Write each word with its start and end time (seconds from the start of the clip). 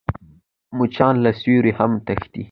مچان 0.77 1.15
له 1.23 1.31
سیوري 1.39 1.73
هم 1.79 1.91
تښتي 2.05 2.39